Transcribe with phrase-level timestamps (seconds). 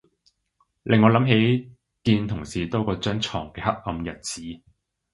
[0.81, 1.71] 令我諗起
[2.05, 4.41] 見同事多過張牀嘅黑暗日子